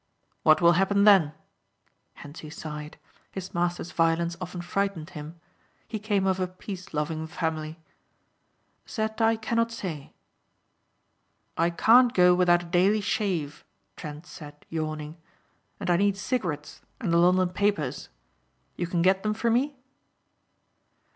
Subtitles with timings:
[0.41, 1.33] "What will happen then?"
[2.21, 2.97] Hentzi sighed.
[3.31, 5.39] His master's violence often frightened him.
[5.87, 7.77] He came of a peaceloving family.
[8.95, 10.13] "That I cannot say."
[11.55, 13.63] "I can't go without a daily shave,"
[13.95, 15.17] Trent said yawning.
[15.79, 18.09] "And I need cigarettes and the London papers.
[18.77, 19.75] You can get them for me?"